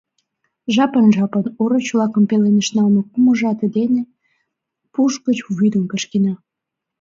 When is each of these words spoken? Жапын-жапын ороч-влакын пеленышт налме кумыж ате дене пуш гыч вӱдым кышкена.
Жапын-жапын 0.73 1.45
ороч-влакын 1.61 2.23
пеленышт 2.29 2.71
налме 2.77 3.01
кумыж 3.11 3.39
ате 3.51 3.67
дене 3.77 4.01
пуш 4.93 5.13
гыч 5.25 5.37
вӱдым 5.57 5.83
кышкена. 5.91 6.33